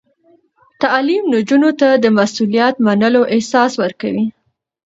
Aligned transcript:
تعلیم 0.81 1.23
نجونو 1.33 1.71
ته 1.79 1.89
د 2.03 2.05
مسؤلیت 2.17 2.75
منلو 2.85 3.21
احساس 3.33 3.71
ورکوي. 3.83 4.25